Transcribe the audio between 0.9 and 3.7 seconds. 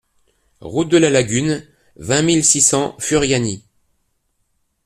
la Lagune, vingt mille six cents Furiani